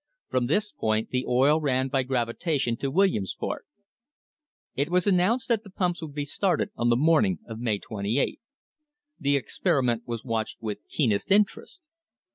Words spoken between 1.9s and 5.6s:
gravitation to Williamsport. It was announced